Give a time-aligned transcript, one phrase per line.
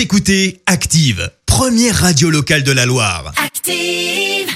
[0.00, 3.34] Vous écoutez Active, première radio locale de la Loire.
[3.36, 4.48] Active.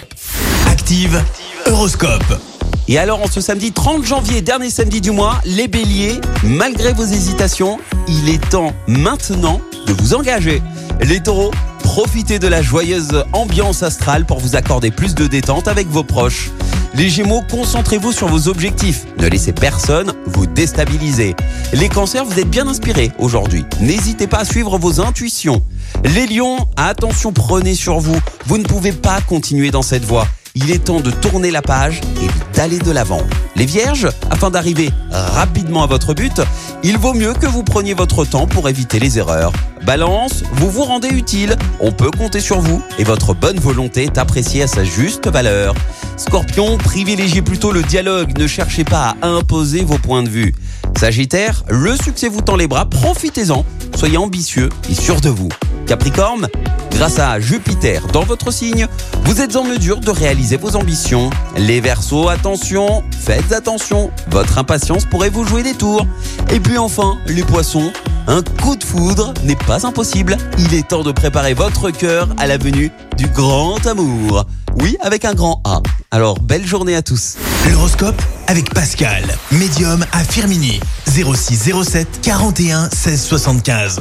[0.66, 1.22] Active,
[1.66, 2.40] Horoscope.
[2.88, 7.04] Et alors, en ce samedi 30 janvier, dernier samedi du mois, les béliers, malgré vos
[7.04, 7.78] hésitations,
[8.08, 10.62] il est temps maintenant de vous engager.
[11.02, 11.50] Les taureaux,
[11.94, 16.50] profitez de la joyeuse ambiance astrale pour vous accorder plus de détente avec vos proches.
[16.96, 19.04] Les gémeaux, concentrez-vous sur vos objectifs.
[19.20, 21.36] Ne laissez personne vous déstabiliser.
[21.72, 23.64] Les cancers, vous êtes bien inspirés aujourd'hui.
[23.78, 25.62] N'hésitez pas à suivre vos intuitions.
[26.02, 28.18] Les lions, attention, prenez sur vous.
[28.46, 30.26] Vous ne pouvez pas continuer dans cette voie.
[30.56, 33.22] Il est temps de tourner la page et d'aller de l'avant.
[33.56, 36.40] Les vierges, afin d'arriver rapidement à votre but,
[36.82, 39.52] il vaut mieux que vous preniez votre temps pour éviter les erreurs.
[39.86, 44.18] Balance, vous vous rendez utile, on peut compter sur vous et votre bonne volonté est
[44.18, 45.74] appréciée à sa juste valeur.
[46.16, 50.54] Scorpion, privilégiez plutôt le dialogue, ne cherchez pas à imposer vos points de vue.
[50.98, 53.64] Sagittaire, le succès vous tend les bras, profitez-en,
[53.94, 55.48] soyez ambitieux et sûr de vous.
[55.86, 56.48] Capricorne,
[56.94, 58.86] grâce à Jupiter dans votre signe,
[59.24, 61.30] vous êtes en mesure de réaliser vos ambitions.
[61.56, 66.06] Les Verseaux, attention, faites attention, votre impatience pourrait vous jouer des tours.
[66.50, 67.92] Et puis enfin, les Poissons,
[68.26, 70.36] un coup de foudre n'est pas impossible.
[70.58, 74.46] Il est temps de préparer votre cœur à la venue du grand amour.
[74.80, 75.80] Oui, avec un grand A.
[76.10, 77.36] Alors, belle journée à tous.
[77.70, 80.80] L'horoscope avec Pascal, médium à Firmini.
[81.06, 84.00] 06 07 41 16 75.